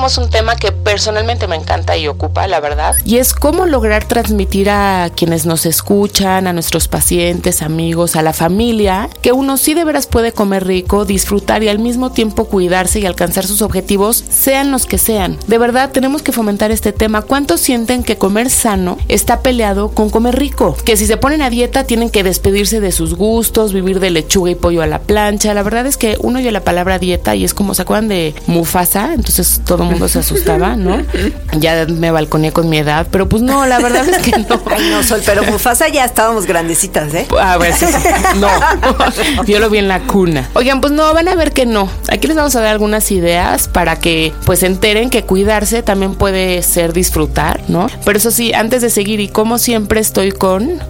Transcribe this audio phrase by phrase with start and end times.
[0.00, 2.96] Tenemos un tema que personalmente me encanta y ocupa, la verdad.
[3.04, 8.32] Y es cómo lograr transmitir a quienes nos escuchan, a nuestros pacientes, amigos, a la
[8.32, 12.98] familia, que uno sí de veras puede comer rico, disfrutar y al mismo tiempo cuidarse
[12.98, 15.36] y alcanzar sus objetivos, sean los que sean.
[15.48, 17.20] De verdad, tenemos que fomentar este tema.
[17.20, 20.78] ¿Cuántos sienten que comer sano está peleado con comer rico?
[20.82, 24.50] Que si se ponen a dieta tienen que despedirse de sus gustos, vivir de lechuga
[24.50, 25.52] y pollo a la plancha.
[25.52, 28.34] La verdad es que uno oye la palabra dieta y es como, ¿se acuerdan de
[28.46, 29.12] Mufasa?
[29.12, 31.02] Entonces todo mundo se asustaba, ¿no?
[31.58, 34.60] Ya me balconé con mi edad, pero pues no, la verdad es que no.
[34.70, 37.26] Ay, no, Sol, pero Mufasa ya estábamos grandecitas, ¿eh?
[37.40, 38.08] A ver, sí, sí.
[38.36, 38.48] no.
[39.44, 40.48] Yo lo vi en la cuna.
[40.54, 41.88] Oigan, pues no, van a ver que no.
[42.10, 46.14] Aquí les vamos a dar algunas ideas para que pues se enteren que cuidarse también
[46.14, 47.88] puede ser disfrutar, ¿no?
[48.04, 50.80] Pero eso sí, antes de seguir y como siempre estoy con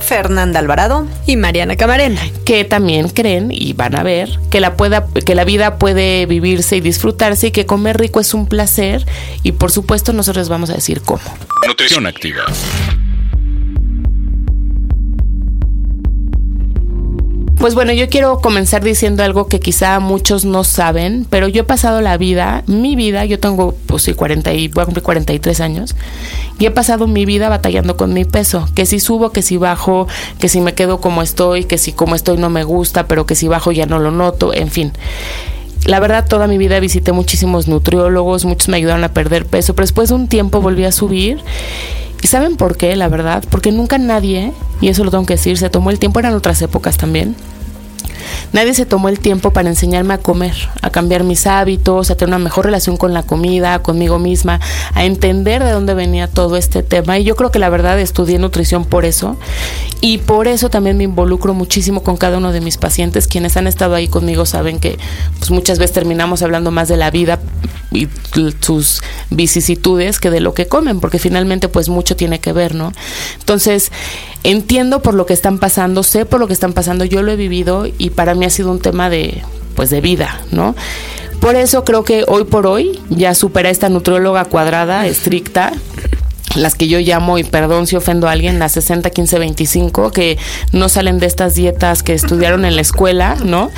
[0.00, 5.06] Fernanda Alvarado y Mariana Camarena, que también creen y van a ver que la pueda
[5.24, 9.06] que la vida puede vivirse y disfrutarse y que comer rico es un placer
[9.42, 11.22] y por supuesto nosotros vamos a decir cómo.
[11.66, 12.44] Nutrición activa.
[17.58, 21.64] Pues bueno, yo quiero comenzar diciendo algo que quizá muchos no saben, pero yo he
[21.64, 25.60] pasado la vida, mi vida, yo tengo pues sí 40 y voy a cumplir 43
[25.60, 25.96] años
[26.60, 30.06] y he pasado mi vida batallando con mi peso, que si subo, que si bajo,
[30.38, 33.34] que si me quedo como estoy, que si como estoy no me gusta, pero que
[33.34, 34.92] si bajo ya no lo noto, en fin.
[35.84, 39.84] La verdad, toda mi vida visité muchísimos nutriólogos, muchos me ayudaron a perder peso, pero
[39.84, 41.40] después de un tiempo volví a subir.
[42.22, 43.44] ¿Y saben por qué, la verdad?
[43.50, 46.60] Porque nunca nadie, y eso lo tengo que decir, se tomó el tiempo, eran otras
[46.62, 47.36] épocas también,
[48.52, 52.34] Nadie se tomó el tiempo para enseñarme a comer, a cambiar mis hábitos, a tener
[52.34, 54.60] una mejor relación con la comida, conmigo misma,
[54.94, 57.18] a entender de dónde venía todo este tema.
[57.18, 59.36] Y yo creo que la verdad estudié nutrición por eso.
[60.00, 63.26] Y por eso también me involucro muchísimo con cada uno de mis pacientes.
[63.26, 64.98] Quienes han estado ahí conmigo saben que
[65.38, 67.40] pues, muchas veces terminamos hablando más de la vida
[67.90, 68.08] y
[68.60, 72.92] sus vicisitudes que de lo que comen, porque finalmente pues mucho tiene que ver, ¿no?
[73.38, 73.90] Entonces,
[74.44, 77.36] entiendo por lo que están pasando, sé por lo que están pasando, yo lo he
[77.36, 79.44] vivido y para mí ha sido un tema de
[79.76, 80.74] pues de vida, ¿no?
[81.38, 85.72] Por eso creo que hoy por hoy ya supera esta nutrióloga cuadrada, estricta,
[86.56, 90.36] las que yo llamo, y perdón si ofendo a alguien, las 60, 15, 25, que
[90.72, 93.70] no salen de estas dietas que estudiaron en la escuela, ¿no?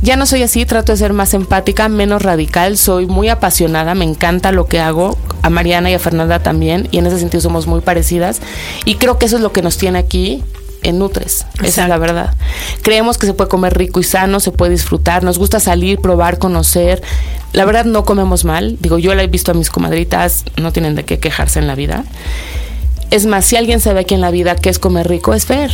[0.00, 4.04] Ya no soy así, trato de ser más empática, menos radical, soy muy apasionada, me
[4.04, 7.66] encanta lo que hago, a Mariana y a Fernanda también, y en ese sentido somos
[7.66, 8.40] muy parecidas,
[8.84, 10.44] y creo que eso es lo que nos tiene aquí
[10.82, 12.34] en Nutres, esa es la verdad.
[12.82, 16.38] Creemos que se puede comer rico y sano, se puede disfrutar, nos gusta salir, probar,
[16.38, 17.02] conocer.
[17.52, 20.94] La verdad no comemos mal, digo, yo la he visto a mis comadritas, no tienen
[20.94, 22.04] de qué quejarse en la vida.
[23.10, 25.70] Es más, si alguien sabe aquí en la vida qué es comer rico, es Fer.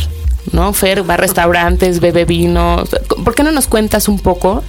[0.51, 0.73] ¿no?
[0.73, 2.83] Fer va a restaurantes, bebe vino.
[3.23, 4.63] ¿Por qué no nos cuentas un poco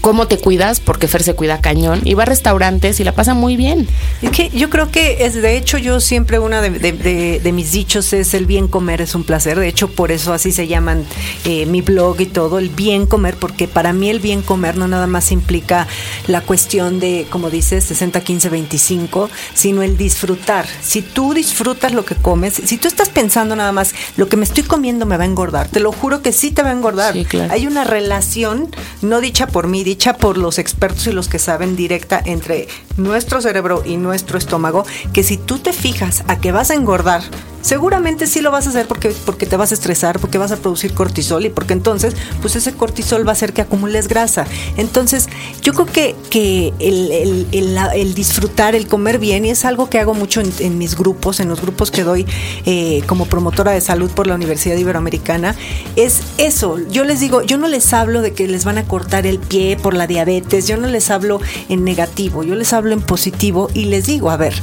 [0.00, 3.34] cómo te cuidas, porque Fer se cuida cañón, y va a restaurantes y la pasa
[3.34, 3.86] muy bien.
[4.22, 8.34] Es que yo creo que es, de hecho, yo siempre una de, mis dichos es
[8.34, 9.58] el bien comer es un placer.
[9.58, 11.04] De hecho, por eso así se llaman
[11.44, 14.88] eh, mi blog y todo, el bien comer, porque para mí el bien comer no
[14.88, 15.86] nada más implica
[16.26, 20.66] la cuestión de, como dices, 60, 15, 25, sino el disfrutar.
[20.82, 24.44] Si tú disfrutas lo que comes, si tú estás pensando nada más, lo que me
[24.44, 27.14] estoy comiendo me va a engordar, te lo juro que sí te va a engordar.
[27.50, 28.70] Hay una relación
[29.02, 33.40] no dicha por mí, dicha por los expertos y los que saben directa entre nuestro
[33.40, 37.22] cerebro y nuestro estómago, que si tú te fijas a que vas a engordar,
[37.62, 40.56] seguramente sí lo vas a hacer porque, porque te vas a estresar, porque vas a
[40.56, 44.46] producir cortisol y porque entonces, pues ese cortisol va a hacer que acumules grasa.
[44.76, 45.28] Entonces,
[45.62, 50.40] yo creo que, que el, disfrutar, el comer bien, y es algo que hago mucho
[50.40, 52.26] en, mis grupos, en los grupos que doy
[52.66, 55.54] eh, como promotora de salud por la Universidad Iberoamericana,
[55.96, 56.78] es eso.
[56.90, 59.76] Yo les digo, yo no les hablo de que les van a cortar el pie
[59.76, 63.86] por la diabetes, yo no les hablo en negativo, yo les hablo en positivo y
[63.86, 64.54] les digo, a ver,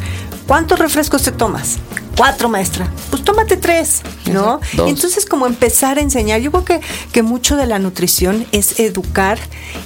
[0.48, 1.80] ¿cuántos refrescos te tomas?
[2.18, 2.90] Cuatro, maestra.
[3.10, 4.02] Pues tómate tres,
[4.32, 4.60] ¿no?
[4.74, 4.90] Dos.
[4.90, 6.82] Entonces, como empezar a enseñar, yo creo que,
[7.12, 9.38] que mucho de la nutrición es educar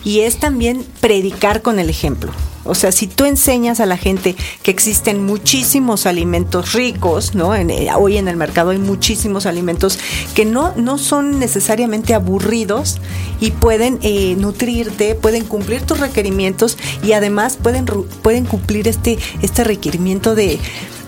[0.03, 2.31] y es también predicar con el ejemplo.
[2.65, 7.55] O sea, si tú enseñas a la gente que existen muchísimos alimentos ricos, ¿no?
[7.55, 9.97] En, eh, hoy en el mercado hay muchísimos alimentos
[10.35, 12.99] que no, no son necesariamente aburridos
[13.39, 19.63] y pueden eh, nutrirte, pueden cumplir tus requerimientos y además pueden, pueden cumplir este, este
[19.63, 20.59] requerimiento de,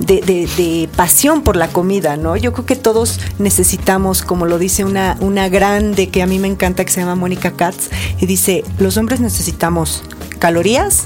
[0.06, 2.36] de, de- de pasión por la comida, ¿no?
[2.36, 6.48] Yo creo que todos necesitamos, como lo dice una, una grande que a mí me
[6.48, 7.90] encanta, que se llama Mónica Katz,
[8.20, 10.04] y dice, los hombres necesitamos
[10.40, 11.06] calorías,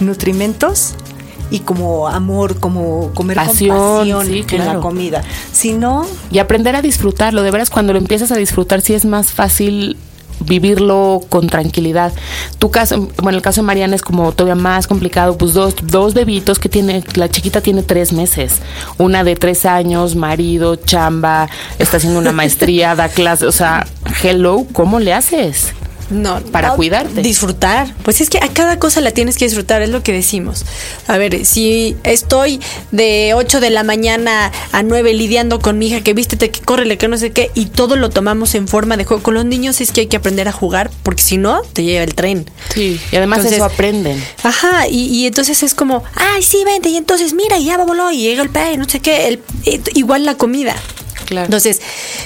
[0.00, 0.94] nutrimentos
[1.50, 5.22] y como amor, como comer Pasión, con pasión sí, en la comida.
[5.52, 7.42] Si no, Y aprender a disfrutarlo.
[7.42, 9.96] De veras, cuando lo empiezas a disfrutar, sí es más fácil
[10.40, 12.12] vivirlo con tranquilidad.
[12.58, 16.14] Tu caso, bueno, el caso de Mariana es como todavía más complicado, pues dos, dos
[16.14, 18.60] bebitos que tiene, la chiquita tiene tres meses,
[18.98, 21.48] una de tres años, marido, chamba,
[21.78, 23.86] está haciendo una maestría, da clase, o sea,
[24.22, 25.75] hello, ¿cómo le haces?
[26.10, 27.20] No, Para no, cuidarte.
[27.22, 27.92] Disfrutar.
[28.02, 30.64] Pues es que a cada cosa la tienes que disfrutar, es lo que decimos.
[31.08, 32.60] A ver, si estoy
[32.92, 36.96] de 8 de la mañana a 9 lidiando con mi hija, que vístete, que córrele,
[36.98, 39.22] que no sé qué, y todo lo tomamos en forma de juego.
[39.22, 42.04] Con los niños es que hay que aprender a jugar, porque si no, te lleva
[42.04, 42.48] el tren.
[42.72, 44.22] Sí, y además Entonces- eso aprenden.
[44.42, 48.10] Ajá, y, y entonces es como, ay, sí, vente, y entonces mira, y ya voló,
[48.12, 50.74] y llega el pay, no sé qué, el- eh, igual la comida.
[51.44, 51.80] Entonces,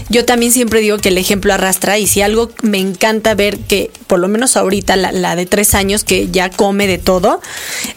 [0.08, 3.91] yo también siempre digo que el ejemplo arrastra y si algo me encanta ver que,
[4.06, 7.41] por lo menos ahorita, la, de tres años que ya come de todo,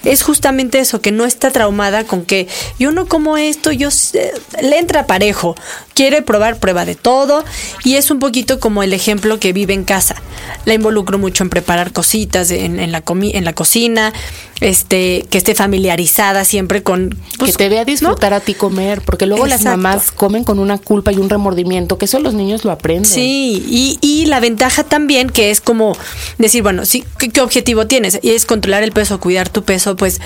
[0.03, 2.47] es justamente eso, que no está traumada con que
[2.79, 5.55] yo no como esto, yo sé- le entra parejo,
[5.93, 7.43] quiere probar prueba de todo
[7.83, 10.15] y es un poquito como el ejemplo que vive en casa.
[10.65, 14.13] La involucro mucho en preparar cositas en, en la, comi- en la cocina,
[14.63, 17.17] este, que esté familiarizada siempre con...
[17.37, 18.37] pues, que te vea disfrutar ¿no?
[18.37, 22.05] a ti comer, porque luego las mamás comen con una culpa y un remordimiento, que
[22.05, 23.05] eso los niños lo aprenden.
[23.05, 25.95] Sí, y, y la ventaja también que es como
[26.37, 28.19] decir, bueno, sí, ¿qué, qué objetivo tienes?
[28.21, 30.21] Y es controlar el peso, cuidar tu peso, pues,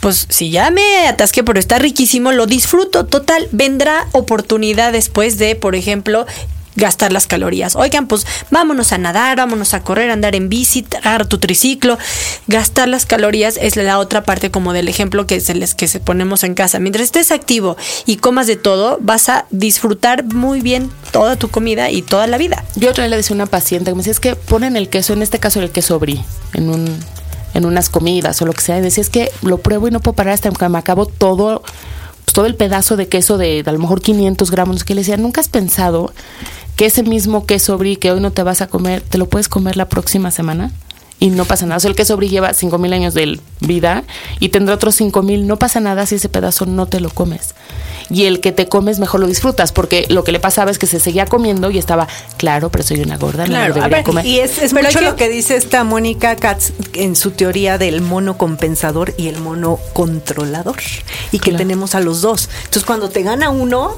[0.00, 3.06] pues si ya me atasqué, pero está riquísimo, lo disfruto.
[3.06, 6.26] Total, vendrá oportunidad después de, por ejemplo,
[6.76, 7.76] gastar las calorías.
[7.76, 11.98] Oigan, pues vámonos a nadar, vámonos a correr, andar en bici, agarra tu triciclo.
[12.46, 16.00] Gastar las calorías es la otra parte como del ejemplo que se les que se
[16.00, 16.78] ponemos en casa.
[16.78, 17.76] Mientras estés activo
[18.06, 22.38] y comas de todo, vas a disfrutar muy bien toda tu comida y toda la
[22.38, 22.64] vida.
[22.76, 24.88] Yo otra vez le decía a una paciente que me decía, es que ponen el
[24.88, 26.24] queso, en este caso el queso brie,
[26.54, 26.98] en un
[27.54, 30.00] en unas comidas o lo que sea, y decía, es que lo pruebo y no
[30.00, 31.62] puedo parar hasta que me acabo todo,
[32.24, 35.00] pues, todo el pedazo de queso de, de a lo mejor 500 gramos, que le
[35.00, 36.12] decía, ¿nunca has pensado
[36.76, 39.48] que ese mismo queso brie que hoy no te vas a comer, te lo puedes
[39.48, 40.72] comer la próxima semana?
[41.20, 41.76] Y no pasa nada.
[41.78, 44.04] O sea, el queso brie lleva 5000 años de vida
[44.40, 45.46] y tendrá otros 5000.
[45.46, 47.54] No pasa nada si ese pedazo no te lo comes.
[48.10, 50.86] Y el que te comes mejor lo disfrutas, porque lo que le pasaba es que
[50.86, 52.06] se seguía comiendo y estaba,
[52.36, 54.26] claro, pero soy una gorda, no Claro, lo a debería ver, comer.
[54.26, 57.78] y es, es Pero mucho que- lo que dice esta Mónica Katz en su teoría
[57.78, 60.76] del mono compensador y el mono controlador.
[61.32, 61.58] Y que Claro.
[61.58, 62.50] tenemos a los dos.
[62.58, 63.92] Entonces, cuando te gana uno,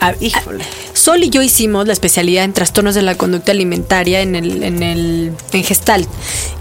[0.00, 0.64] ah, híjole.
[0.94, 4.82] Sol y yo hicimos la especialidad en trastornos de la conducta alimentaria en el, en
[4.82, 6.08] el en Gestalt.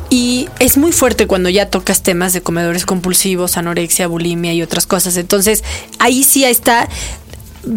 [0.10, 4.88] Y es muy fuerte cuando ya tocas temas de comedores compulsivos, anorexia, bulimia y otras
[4.88, 5.18] cosas.
[5.18, 5.64] Entonces,
[6.00, 6.90] ahí sí está,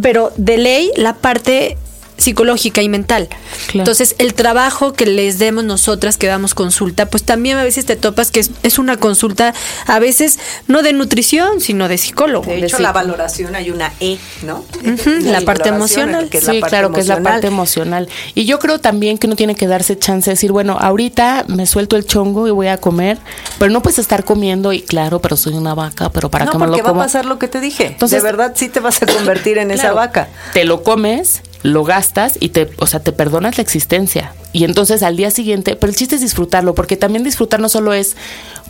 [0.00, 1.76] pero de ley la parte
[2.22, 3.28] psicológica y mental.
[3.28, 3.80] Claro.
[3.80, 7.96] Entonces, el trabajo que les demos nosotras que damos consulta, pues también a veces te
[7.96, 9.54] topas que es, es una consulta,
[9.86, 10.38] a veces
[10.68, 12.46] no de nutrición, sino de psicólogo.
[12.50, 14.64] De hecho, la valoración hay una E, ¿no?
[15.22, 16.28] La parte emocional.
[16.28, 18.08] que es sí, la parte claro, que es la parte emocional.
[18.34, 21.66] Y yo creo también que uno tiene que darse chance de decir, bueno, ahorita me
[21.66, 23.18] suelto el chongo y voy a comer,
[23.58, 26.58] pero no puedes estar comiendo y claro, pero soy una vaca, pero para no, que
[26.58, 27.86] me porque lo va a pasar lo que te dije.
[27.86, 30.28] Entonces- de verdad, sí te vas a convertir en esa vaca.
[30.52, 34.34] Te lo comes, lo gastas y te, o sea, te perdonas la existencia.
[34.52, 37.92] Y entonces al día siguiente, pero el chiste es disfrutarlo, porque también disfrutar no solo
[37.92, 38.16] es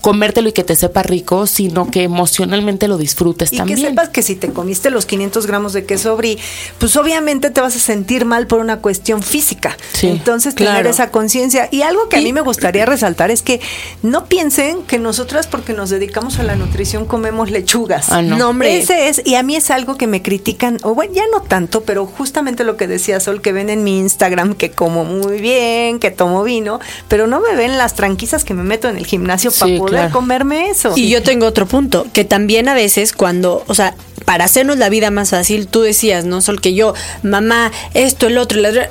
[0.03, 3.79] comértelo y que te sepa rico, sino que emocionalmente lo disfrutes Y también.
[3.81, 6.39] que sepas que si te comiste los 500 gramos de queso brie,
[6.79, 9.77] pues obviamente te vas a sentir mal por una cuestión física.
[9.95, 11.69] Sí, Entonces tener esa conciencia.
[11.71, 13.61] Y algo que a Y- mí me gustaría resaltar es que
[14.03, 18.11] no piensen que nosotras porque nos dedicamos a la nutrición comemos lechugas.
[18.11, 18.37] Ah, no.
[18.37, 18.77] No, hombre.
[18.79, 21.83] Ese es, y a mí es algo que me critican, o bueno, ya no tanto,
[21.85, 26.01] pero justamente lo que decía Sol, que ven en mi Instagram que como muy bien,
[26.01, 29.51] que tomo vino, pero no me ven las tranquisas que me meto en el gimnasio
[29.53, 30.13] Sí, para poder claro.
[30.13, 30.93] comerme eso.
[30.97, 33.95] Y yo tengo otro punto, que también a veces cuando, o sea,
[34.25, 38.39] para hacernos la vida más fácil, tú decías, no solo que yo, mamá, esto, el
[38.39, 38.83] otro, el otro,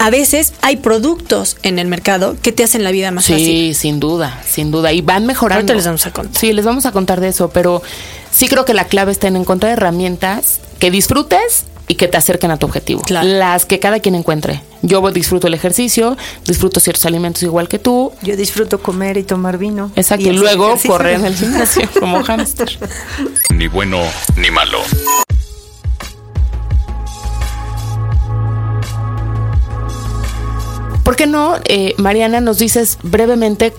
[0.00, 3.74] a veces hay productos en el mercado que te hacen la vida más Sí, fácil.
[3.76, 4.92] sin duda, sin duda.
[4.92, 5.60] Y van mejorando.
[5.60, 6.40] Ahorita les vamos a contar.
[6.40, 7.80] Sí, les vamos a contar de eso, pero
[8.32, 12.50] sí creo que la clave está en encontrar herramientas que disfrutes, y que te acerquen
[12.50, 13.02] a tu objetivo.
[13.02, 13.26] Claro.
[13.26, 14.62] Las que cada quien encuentre.
[14.82, 18.12] Yo disfruto el ejercicio, disfruto ciertos alimentos igual que tú.
[18.22, 19.90] Yo disfruto comer y tomar vino.
[19.94, 20.90] Exacto, y, luego ejercicio.
[20.90, 22.78] correr en el gimnasio como hámster.
[23.54, 24.00] Ni bueno
[24.36, 24.78] ni malo.
[31.04, 33.72] ¿Por qué no, eh, Mariana, nos dices brevemente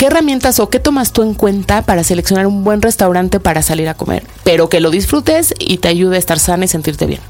[0.00, 3.86] qué herramientas o qué tomas tú en cuenta para seleccionar un buen restaurante para salir
[3.86, 7.20] a comer, pero que lo disfrutes y te ayude a estar sana y sentirte bien?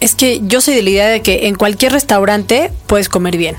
[0.00, 3.56] Es que yo soy de la idea de que en cualquier restaurante puedes comer bien.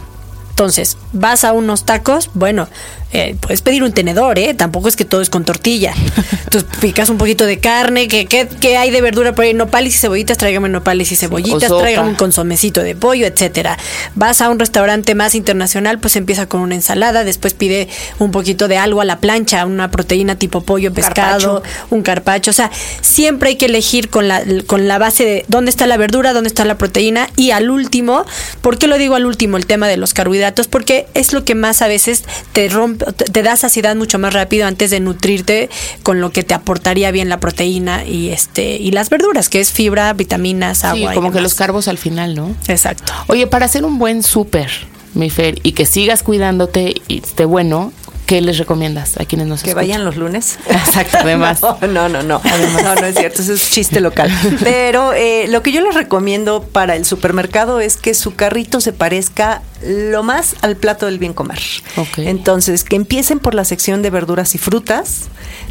[0.52, 2.68] Entonces, vas a unos tacos, bueno,
[3.15, 4.53] eh, puedes pedir un tenedor, ¿eh?
[4.53, 5.93] Tampoco es que todo es con tortilla.
[6.43, 9.53] Entonces, picas un poquito de carne, ¿qué, qué, qué hay de verdura por ahí?
[9.53, 13.77] Nopales y cebollitas, tráigame nopales y cebollitas, tráigame un consomecito de pollo, etcétera.
[14.15, 17.88] Vas a un restaurante más internacional, pues empieza con una ensalada, después pide
[18.19, 22.51] un poquito de algo a la plancha, una proteína tipo pollo, pescado, un carpacho.
[22.51, 22.69] O sea,
[23.00, 26.50] siempre hay que elegir con la, con la base de dónde está la verdura, dónde
[26.50, 28.25] está la proteína y al último,
[28.60, 29.55] ¿por qué lo digo al último?
[29.55, 33.44] El tema de los carbohidratos, porque es lo que más a veces te rompe, te,
[33.44, 35.70] da saciedad mucho más rápido antes de nutrirte
[36.04, 39.72] con lo que te aportaría bien la proteína y este y las verduras, que es
[39.72, 40.98] fibra, vitaminas, agua.
[40.98, 42.56] Sí, y como que los carbos al final, ¿no?
[42.68, 43.14] Exacto.
[43.28, 44.70] Oye, para hacer un buen súper,
[45.14, 47.92] mi Fer, y que sigas cuidándote y esté bueno,
[48.25, 49.88] ¿qué les recomiendas a quienes nos Que escuchan?
[49.88, 50.58] vayan los lunes.
[50.70, 51.60] Exacto, además.
[51.82, 52.41] No, no, no, no.
[52.84, 54.32] No, no es cierto, eso es chiste local.
[54.63, 58.94] Pero eh, lo que yo les recomiendo para el supermercado es que su carrito se
[58.94, 61.60] parezca lo más al plato del bien comer.
[61.98, 62.17] Ok.
[62.20, 65.25] Entonces, que empiecen por la sección de verduras y frutas,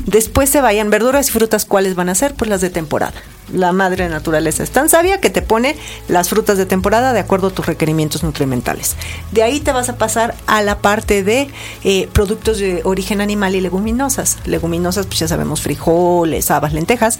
[0.06, 2.34] después se vayan, verduras y frutas, ¿cuáles van a ser?
[2.34, 3.14] Pues las de temporada.
[3.52, 5.76] La madre naturaleza es tan sabia que te pone
[6.08, 8.96] las frutas de temporada de acuerdo a tus requerimientos nutrimentales.
[9.32, 11.48] De ahí te vas a pasar a la parte de
[11.84, 14.38] eh, productos de origen animal y leguminosas.
[14.46, 17.18] Leguminosas, pues ya sabemos, frijoles, habas, lentejas.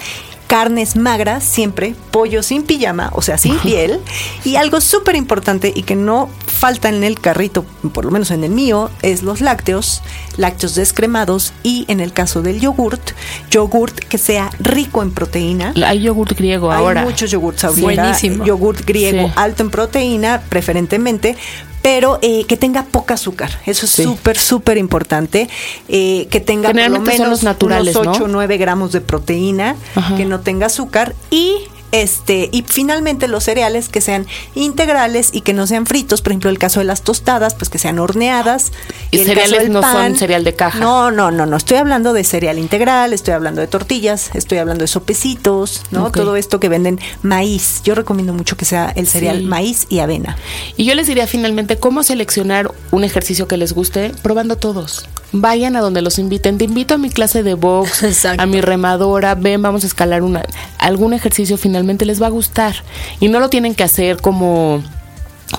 [0.54, 3.98] Carnes magras, siempre, pollo sin pijama, o sea, sin piel.
[4.44, 8.44] Y algo súper importante y que no falta en el carrito, por lo menos en
[8.44, 10.00] el mío, es los lácteos,
[10.36, 13.02] lácteos descremados y en el caso del yogurt,
[13.50, 15.74] yogurt que sea rico en proteína.
[15.84, 17.00] Hay yogurt griego ahora.
[17.00, 17.82] Hay muchos yogurts ahorita.
[17.82, 18.44] Buenísimo.
[18.44, 19.32] Yogurt griego Sí.
[19.34, 21.36] alto en proteína, preferentemente,
[21.84, 23.60] pero eh, que tenga poca azúcar.
[23.66, 24.04] Eso es Sí.
[24.04, 25.50] súper, súper importante.
[25.86, 28.24] Eh, que tenga por lo son menos los naturales, unos 8 ¿no?
[28.24, 30.16] o 9 gramos de proteína, Ajá.
[30.16, 31.56] que no tenga azúcar y
[32.02, 36.50] este y finalmente los cereales que sean integrales y que no sean fritos, por ejemplo
[36.50, 38.72] el caso de las tostadas, pues que sean horneadas.
[39.10, 40.78] Y el caso cereales del no son pan- cereal de caja.
[40.78, 41.56] No, no, no, no.
[41.56, 46.10] Estoy hablando de cereal integral, estoy hablando de tortillas, estoy hablando de sopecitos, ¿no?
[46.10, 47.80] Todo esto que venden maíz.
[47.84, 49.44] Yo recomiendo mucho que sea el cereal Sí.
[49.44, 50.36] maíz y avena.
[50.76, 55.06] Y yo les diría finalmente cómo seleccionar un ejercicio que les guste, probando todos.
[55.36, 56.58] Vayan a donde los inviten.
[56.58, 58.40] Te invito a mi clase de box, Exacto.
[58.40, 59.34] a mi remadora.
[59.34, 60.44] Ven, vamos a escalar una,
[60.78, 61.58] algún ejercicio.
[61.58, 62.76] Finalmente les va a gustar.
[63.18, 64.80] Y no lo tienen que hacer como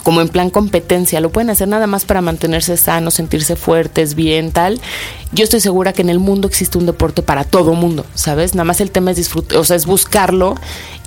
[0.03, 4.51] como en plan competencia, lo pueden hacer nada más para mantenerse sanos, sentirse fuertes, bien,
[4.51, 4.81] tal.
[5.31, 8.55] Yo estoy segura que en el mundo existe un deporte para todo mundo, ¿sabes?
[8.55, 10.55] Nada más el tema es disfrutar, o sea, es buscarlo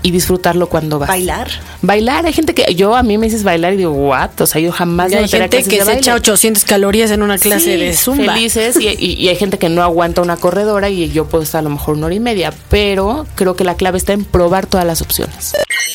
[0.03, 1.09] y disfrutarlo cuando vas.
[1.09, 1.49] Bailar.
[1.83, 4.61] Bailar, hay gente que yo a mí me dices bailar y digo, "What?" O sea,
[4.61, 6.01] yo jamás Y hay gente que se baile.
[6.01, 8.35] echa 800 calorías en una clase Sí, de zumba.
[8.35, 11.61] Felices y, y- y hay gente que no aguanta una corredora y yo puedo estar
[11.61, 14.67] a lo mejor una hora y media, pero creo que la clave está en probar
[14.67, 15.53] todas las opciones.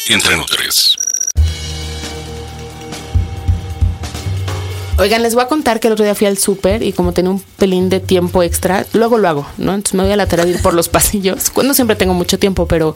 [0.09, 0.97] Entre Nutres.
[4.99, 7.31] Oigan, les voy a contar que el otro día fui al súper y como tenía
[7.31, 9.73] un pelín de tiempo extra, luego lo hago, ¿no?
[9.73, 11.49] Entonces me voy a la tarea de ir por los pasillos.
[11.49, 12.95] Cuando siempre tengo mucho tiempo, pero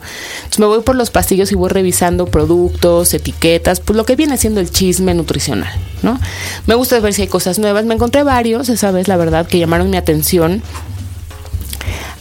[0.58, 4.60] me voy por los pasillos y voy revisando productos, etiquetas, pues lo que viene siendo
[4.60, 6.20] el chisme nutricional, ¿no?
[6.66, 7.84] Me gusta ver si hay cosas nuevas.
[7.84, 10.62] Me encontré varios, esa vez, la verdad, que llamaron mi atención.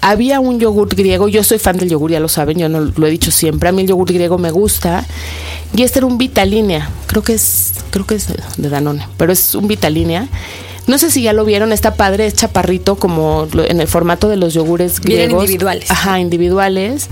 [0.02, 3.08] Había un yogurt griego, yo soy fan del yogur, ya lo saben, yo no lo
[3.08, 5.06] he dicho siempre, a mí el yogur griego me gusta.
[5.76, 8.28] Y este era un Vitalínea, creo que es, creo que es
[8.58, 10.28] de Danone, pero es un Vitalínea.
[10.88, 14.38] No sé si ya lo vieron, está padre, es chaparrito como en el formato de
[14.38, 15.44] los yogures griegos.
[15.44, 15.92] individuales.
[15.92, 17.10] Ajá, individuales.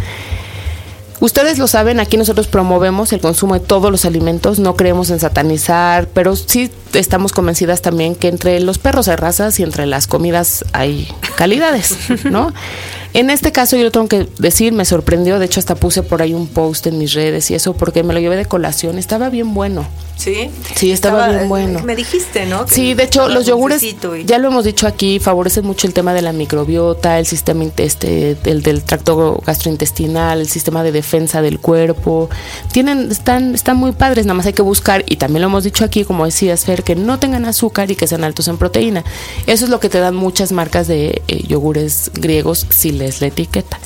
[1.19, 5.19] Ustedes lo saben, aquí nosotros promovemos el consumo de todos los alimentos, no creemos en
[5.19, 10.07] satanizar, pero sí estamos convencidas también que entre los perros hay razas y entre las
[10.07, 12.53] comidas hay calidades, ¿no?
[13.15, 16.21] En este caso yo lo tengo que decir, me sorprendió, de hecho hasta puse por
[16.21, 19.29] ahí un post en mis redes y eso porque me lo llevé de colación, estaba
[19.29, 19.87] bien bueno.
[20.17, 20.49] Sí.
[20.75, 21.81] Sí, estaba bien bueno.
[21.83, 22.65] Me dijiste, ¿no?
[22.65, 23.95] Que Sí, de hecho, los yogures, y-
[24.25, 28.37] ya lo hemos dicho aquí, favorecen mucho el tema de la microbiota, el sistema este,
[28.45, 32.29] el del tracto gastrointestinal, el sistema de defensa del cuerpo.
[32.71, 35.83] Tienen, están, están muy padres, nada más hay que buscar, y también lo hemos dicho
[35.83, 39.03] aquí, como decías, Fer, que no tengan azúcar y que sean altos en proteína.
[39.47, 43.27] Eso es lo que te dan muchas marcas de eh, yogures griegos si lees la
[43.27, 43.79] etiqueta.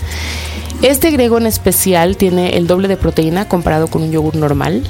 [0.81, 4.83] Este griego en especial tiene el doble de proteína comparado con un yogur normal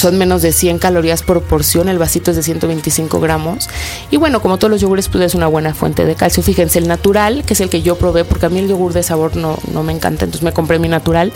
[0.00, 3.68] son menos de 100 calorías por porción, el vasito es de 125 gramos.
[4.10, 6.42] Y bueno, como todos los yogures, pues es una buena fuente de calcio.
[6.42, 9.02] Fíjense, el natural, que es el que yo probé, porque a mí el yogur de
[9.02, 11.34] sabor no, no me encanta, entonces me compré mi natural.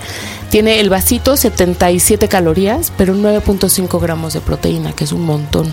[0.49, 5.67] Tiene el vasito 77 calorías, pero 9.5 gramos de proteína, que es un montón.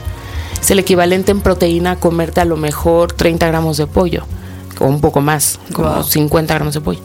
[0.61, 4.25] Es el equivalente en proteína a comerte a lo mejor 30 gramos de pollo
[4.81, 6.99] o un poco más, como 50 gramos de pollo.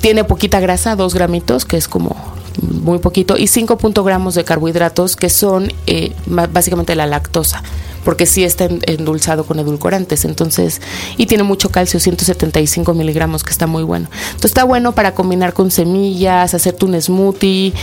[0.00, 2.16] Tiene poquita grasa, 2 gramitos, que es como
[2.60, 7.62] muy poquito, y 5 gramos de carbohidratos, que son eh, básicamente la lactosa,
[8.04, 10.80] porque sí está endulzado con edulcorantes, entonces,
[11.16, 14.08] y tiene mucho calcio, 175 miligramos, que está muy bueno.
[14.28, 17.74] Entonces está bueno para combinar con semillas, hacerte un smoothie,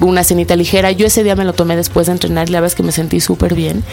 [0.00, 0.90] una cenita ligera.
[0.92, 2.92] Yo ese día me lo tomé después de entrenar y la verdad es que me
[2.92, 3.84] sentí súper bien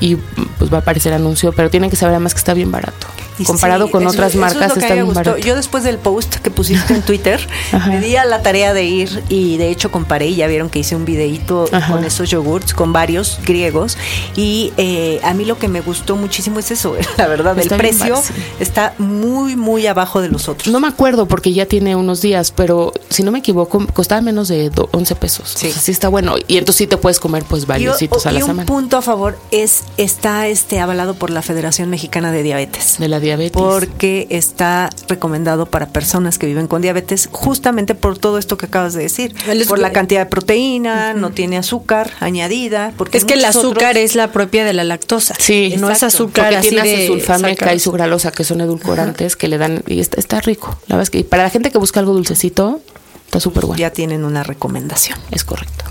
[0.00, 0.16] y
[0.58, 3.06] pues va a aparecer anuncio, pero tienen que saber además que está bien barato.
[3.46, 5.38] Comparado con otras marcas está bien barato.
[5.38, 7.40] Yo después del post que pusiste en Twitter,
[7.88, 10.78] me di a la tarea de ir y de hecho comparé y ya vieron que
[10.78, 13.96] hice un videito con esos yogurts, con varios griegos
[14.36, 18.20] y eh, a mí lo que me gustó muchísimo es eso, la verdad, el precio
[18.58, 20.72] está muy, muy abajo de los otros.
[20.72, 24.48] No me acuerdo porque ya tiene unos días, pero si no me equivoco, costaba menos
[24.48, 25.52] de 11 pesos.
[25.56, 25.70] Sí.
[25.70, 26.34] sí está bueno.
[26.46, 29.38] Y entonces sí te puedes comer pues varios a la y un punto a favor
[29.50, 32.96] es está este avalado por la Federación Mexicana de Diabetes.
[32.98, 33.52] De la diabetes.
[33.52, 38.94] Porque está recomendado para personas que viven con diabetes justamente por todo esto que acabas
[38.94, 39.34] de decir.
[39.68, 42.92] Por la cantidad de proteína, no tiene azúcar añadida.
[42.96, 45.34] Porque es que el azúcar es la propia de la lactosa.
[45.38, 49.82] Sí, no es azúcar porque tiene sulfámica y sugralosa, que son edulcorantes que le dan
[49.86, 50.78] y está, está rico.
[50.86, 52.80] La verdad es que para la gente que busca algo dulcecito,
[53.26, 53.78] está súper bueno.
[53.78, 55.18] Ya tienen una recomendación.
[55.30, 55.84] Es correcto.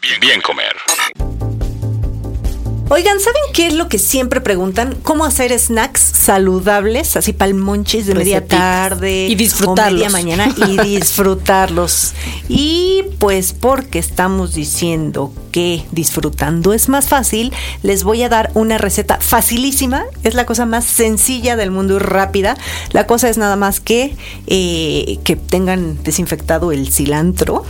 [0.00, 1.45] Bien, bien comer.
[2.88, 4.96] Oigan, ¿saben qué es lo que siempre preguntan?
[5.02, 9.94] ¿Cómo hacer snacks saludables, así palmonches de media tarde y disfrutarlos.
[9.94, 12.14] media mañana y disfrutarlos?
[12.48, 18.78] Y pues porque estamos diciendo que disfrutando es más fácil, les voy a dar una
[18.78, 20.04] receta facilísima.
[20.22, 22.56] Es la cosa más sencilla del mundo y rápida.
[22.92, 24.14] La cosa es nada más que
[24.46, 27.64] eh, que tengan desinfectado el cilantro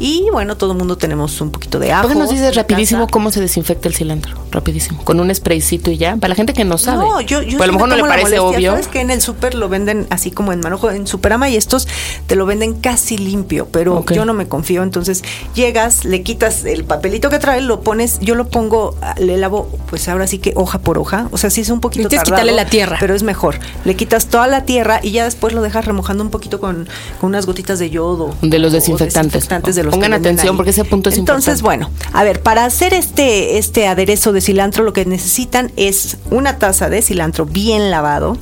[0.00, 2.02] y bueno, todo el mundo tenemos un poquito de ajo.
[2.02, 4.36] ¿Por qué nos dices rapidísimo cómo se desinfecta el cilantro?
[4.52, 5.04] Rapidísimo.
[5.04, 6.16] Con un spraycito y ya.
[6.16, 6.98] Para la gente que no sabe.
[6.98, 8.72] No, yo, yo pues a lo mejor no le parece obvio.
[8.72, 11.88] Sabes que en el súper lo venden así como en manojo, en Superama y estos
[12.26, 14.84] te lo venden casi limpio, pero yo no me confío.
[14.84, 19.68] Entonces llegas, le quitas el papelito que trae, lo pones, yo lo pongo, le lavo,
[19.90, 21.28] pues ahora sí que hoja por hoja.
[21.32, 22.24] O sea, sí es un poquito tardado.
[22.24, 22.98] quitarle la tierra.
[23.00, 23.58] Pero es mejor.
[23.84, 26.88] Le quitas toda la tierra y ya después lo dejas remojando un poquito con,
[27.20, 28.34] con unas gotitas de yodo.
[28.42, 29.48] De los desinfectantes.
[29.74, 33.86] de Pongan atención porque ese punto es Entonces, bueno, a ver, para hacer este, este
[33.86, 38.36] aderezo de cilantro, lo que necesitan es una taza de cilantro bien lavado,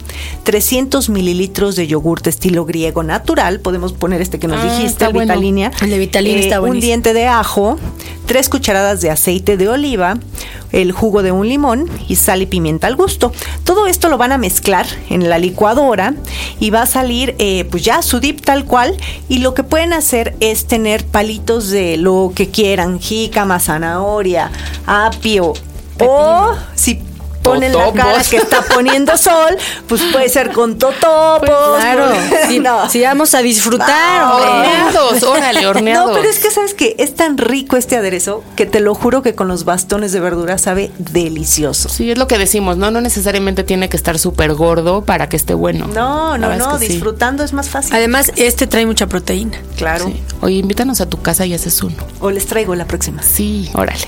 [0.45, 5.05] 300 mililitros de yogur de estilo griego natural, podemos poner este que nos ah, dijiste,
[5.05, 5.71] el Vitalina.
[5.81, 6.67] El de bueno.
[6.67, 7.79] Eh, un diente de ajo,
[8.27, 10.19] tres cucharadas de aceite de oliva,
[10.73, 13.33] el jugo de un limón y sal y pimienta al gusto.
[13.65, 16.15] Todo esto lo van a mezclar en la licuadora
[16.61, 18.97] y va a salir eh, pues ya su dip tal cual
[19.29, 24.51] y lo que pueden hacer es tener palitos de lo que quieran, jícama, zanahoria,
[24.87, 25.55] apio
[26.01, 27.01] o si
[27.47, 29.57] ponen la cara que está poniendo sol,
[29.89, 31.49] pues puede ser con totopos.
[31.49, 34.33] Pues claro, si, vamos a disfrutar.
[34.33, 35.97] horneados, órale, horneados.
[36.07, 39.23] No, pero es que sabes que es tan rico este aderezo que te lo juro
[39.23, 41.89] que con los bastones de verdura sabe delicioso.
[41.89, 42.91] Sí, es lo que decimos, ¿no?
[42.91, 45.87] No necesariamente tiene que estar súper gordo para que esté bueno.
[45.87, 47.95] No, no, no, disfrutando es más fácil.
[47.95, 49.59] Además, este trae mucha proteína.
[49.77, 50.13] Claro.
[50.43, 51.97] Oye, invítanos a tu casa y haces uno.
[52.21, 53.23] O les traigo la próxima.
[53.23, 54.07] Sí, órale.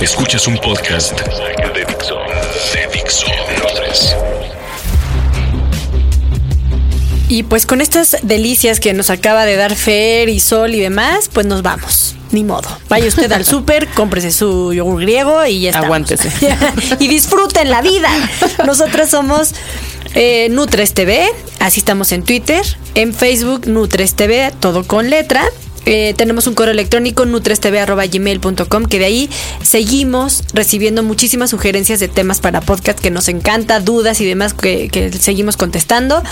[0.00, 2.25] Escuchas un podcast de.
[2.56, 3.26] De Dixo.
[7.28, 11.28] Y pues con estas delicias que nos acaba de dar Fer y Sol y demás,
[11.30, 12.14] pues nos vamos.
[12.30, 12.66] Ni modo.
[12.88, 15.80] Vaya usted al súper, cómprese su yogur griego y ya está.
[15.80, 16.30] Aguántese.
[16.98, 18.08] y disfruten la vida.
[18.64, 19.52] Nosotras somos
[20.14, 22.64] eh, Nutres TV, así estamos en Twitter,
[22.94, 25.44] en Facebook Nutres TV, todo con letra.
[25.86, 29.30] Eh, tenemos un correo electrónico nutrestv.gmail.com que de ahí
[29.62, 34.88] seguimos recibiendo muchísimas sugerencias de temas para podcast que nos encanta, dudas y demás que,
[34.88, 36.22] que seguimos contestando.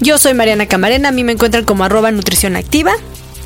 [0.00, 2.94] Yo soy Mariana Camarena, a mí me encuentran como arroba nutrición activa.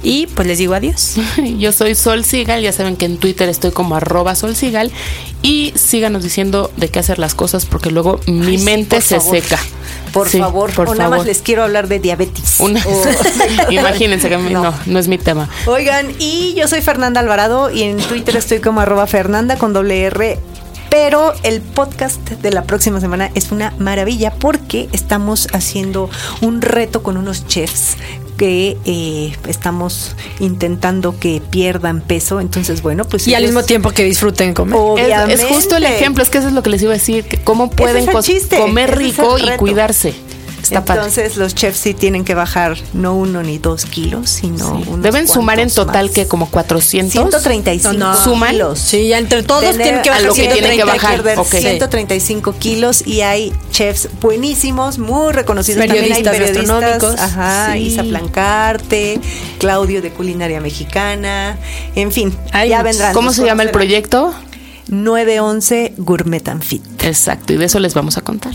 [0.02, 1.16] Y pues les digo adiós.
[1.58, 4.92] Yo soy Sol Sigal, ya saben que en Twitter estoy como arroba Sol Sigal.
[5.42, 9.58] Y síganos diciendo de qué hacer las cosas porque luego mi mente se seca.
[10.12, 12.58] Por favor, por o nada más les quiero hablar de diabetes.
[13.70, 14.74] Imagínense que no.
[14.86, 14.98] no.
[14.98, 15.48] es mi tema.
[15.66, 20.04] Oigan, y yo soy Fernanda Alvarado y en Twitter estoy como arroba Fernanda con doble
[20.04, 20.38] R
[20.90, 26.08] pero el podcast de la próxima semana es una maravilla porque estamos haciendo
[26.40, 27.96] un reto con unos chefs
[28.38, 32.40] que eh, estamos intentando que pierdan peso.
[32.40, 33.28] Entonces, bueno, pues...
[33.28, 34.78] Y al mismo tiempo que disfruten comer.
[35.28, 37.24] Es, es justo el ejemplo, es que eso es lo que les iba a decir,
[37.24, 40.14] que cómo pueden es comer rico y cuidarse.
[40.62, 41.02] Está padre.
[41.02, 45.26] Entonces los chefs sí tienen que bajar no uno ni dos kilos, sino unos Deben
[45.28, 46.14] sumar en total más.
[46.14, 47.12] que como 400.
[47.12, 48.16] 135 No, no.
[48.24, 48.50] ¿Suman?
[48.52, 48.78] kilos.
[48.78, 51.16] Sí, ya entre todos Tener tienen que a bajar lo que tienen que 130 bajar,
[51.22, 51.54] perder ok.
[51.54, 55.86] 135 kilos y hay chefs buenísimos, muy reconocidos.
[55.86, 56.80] También hay Periodistas periodistas.
[56.80, 57.20] gastronómicos.
[57.20, 57.78] Ajá, Sí.
[57.78, 59.20] Isa Plancarte,
[59.58, 61.56] Claudio de Culinaria Mexicana.
[61.94, 62.92] En fin, Hay ya muchos.
[62.92, 63.14] vendrán.
[63.14, 64.34] ¿Cómo se llama el proyecto?
[64.88, 66.82] 911 Gourmet and Fit.
[67.04, 68.54] Exacto, y de eso les vamos a contar.